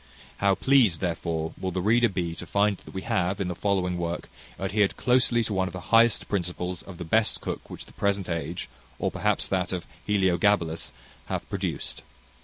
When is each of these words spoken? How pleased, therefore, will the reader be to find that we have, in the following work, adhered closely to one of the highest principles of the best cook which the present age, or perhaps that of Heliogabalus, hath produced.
How 0.37 0.55
pleased, 0.55 0.99
therefore, 0.99 1.53
will 1.61 1.69
the 1.69 1.79
reader 1.79 2.09
be 2.09 2.33
to 2.33 2.47
find 2.47 2.75
that 2.77 2.93
we 2.95 3.03
have, 3.03 3.39
in 3.39 3.49
the 3.49 3.55
following 3.55 3.99
work, 3.99 4.29
adhered 4.59 4.97
closely 4.97 5.43
to 5.43 5.53
one 5.53 5.67
of 5.67 5.73
the 5.73 5.79
highest 5.93 6.27
principles 6.27 6.81
of 6.81 6.97
the 6.97 7.03
best 7.05 7.39
cook 7.39 7.69
which 7.69 7.85
the 7.85 7.93
present 7.93 8.27
age, 8.27 8.67
or 8.97 9.11
perhaps 9.11 9.47
that 9.47 9.71
of 9.71 9.85
Heliogabalus, 10.07 10.91
hath 11.27 11.47
produced. 11.51 12.01